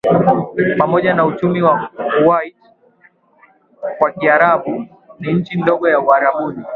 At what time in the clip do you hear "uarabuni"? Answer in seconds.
5.99-6.63